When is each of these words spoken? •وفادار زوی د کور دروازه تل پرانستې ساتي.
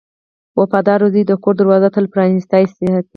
•وفادار 0.59 1.01
زوی 1.13 1.23
د 1.27 1.31
کور 1.43 1.53
دروازه 1.57 1.89
تل 1.95 2.05
پرانستې 2.13 2.63
ساتي. 2.75 2.91